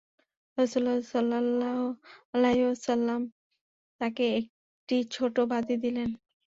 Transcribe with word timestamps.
রাসূলুল্লাহ 0.57 0.99
সাল্লাল্লাহু 1.09 1.85
আলাইহি 2.33 2.63
ওয়াসাল্লাম 2.65 3.21
তাকে 4.01 4.25
একটি 4.39 4.97
ছোট 5.11 5.35
বাঁদী 5.51 5.75
দিলেন। 5.83 6.09